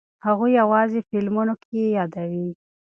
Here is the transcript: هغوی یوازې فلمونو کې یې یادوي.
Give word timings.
هغوی 0.25 0.51
یوازې 0.61 0.99
فلمونو 1.09 1.53
کې 1.61 1.71
یې 1.81 1.87
یادوي. 1.97 2.47